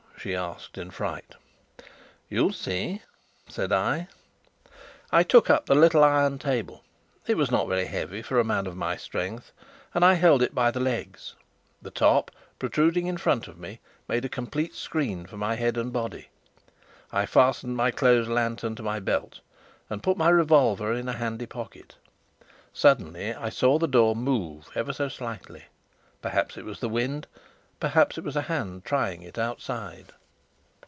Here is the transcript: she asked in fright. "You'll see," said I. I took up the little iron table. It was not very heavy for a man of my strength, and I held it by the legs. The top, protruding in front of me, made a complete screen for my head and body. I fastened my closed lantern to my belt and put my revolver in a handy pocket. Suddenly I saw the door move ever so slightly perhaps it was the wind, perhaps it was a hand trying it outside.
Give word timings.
she 0.21 0.35
asked 0.35 0.77
in 0.77 0.91
fright. 0.91 1.33
"You'll 2.29 2.53
see," 2.53 3.01
said 3.47 3.71
I. 3.73 4.07
I 5.11 5.23
took 5.23 5.49
up 5.49 5.65
the 5.65 5.73
little 5.73 6.03
iron 6.03 6.37
table. 6.37 6.83
It 7.25 7.35
was 7.37 7.49
not 7.49 7.67
very 7.67 7.85
heavy 7.85 8.21
for 8.21 8.39
a 8.39 8.43
man 8.45 8.67
of 8.67 8.77
my 8.77 8.97
strength, 8.97 9.51
and 9.95 10.05
I 10.05 10.13
held 10.13 10.43
it 10.43 10.53
by 10.53 10.69
the 10.69 10.79
legs. 10.79 11.33
The 11.81 11.89
top, 11.89 12.29
protruding 12.59 13.07
in 13.07 13.17
front 13.17 13.47
of 13.47 13.57
me, 13.57 13.79
made 14.07 14.23
a 14.23 14.29
complete 14.29 14.75
screen 14.75 15.25
for 15.25 15.37
my 15.37 15.55
head 15.55 15.75
and 15.75 15.91
body. 15.91 16.29
I 17.11 17.25
fastened 17.25 17.75
my 17.75 17.89
closed 17.89 18.29
lantern 18.29 18.75
to 18.75 18.83
my 18.83 18.99
belt 18.99 19.39
and 19.89 20.03
put 20.03 20.17
my 20.17 20.29
revolver 20.29 20.93
in 20.93 21.09
a 21.09 21.13
handy 21.13 21.47
pocket. 21.47 21.95
Suddenly 22.71 23.33
I 23.33 23.49
saw 23.49 23.79
the 23.79 23.87
door 23.87 24.15
move 24.15 24.69
ever 24.75 24.93
so 24.93 25.09
slightly 25.09 25.63
perhaps 26.21 26.57
it 26.59 26.65
was 26.65 26.79
the 26.79 26.89
wind, 26.89 27.25
perhaps 27.79 28.15
it 28.15 28.23
was 28.23 28.35
a 28.35 28.43
hand 28.43 28.85
trying 28.85 29.23
it 29.23 29.39
outside. 29.39 30.13